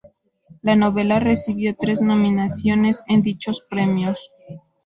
[0.63, 4.31] La novela recibió tres nominaciones en dichos premios.